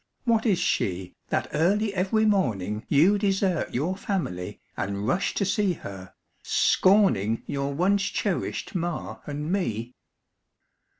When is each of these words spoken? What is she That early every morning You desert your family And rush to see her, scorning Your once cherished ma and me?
What 0.23 0.47
is 0.47 0.57
she 0.57 1.13
That 1.29 1.49
early 1.53 1.93
every 1.93 2.25
morning 2.25 2.83
You 2.89 3.19
desert 3.19 3.71
your 3.71 3.95
family 3.95 4.59
And 4.75 5.07
rush 5.07 5.35
to 5.35 5.45
see 5.45 5.73
her, 5.73 6.15
scorning 6.41 7.43
Your 7.45 7.71
once 7.75 8.01
cherished 8.05 8.73
ma 8.73 9.19
and 9.27 9.51
me? 9.51 9.93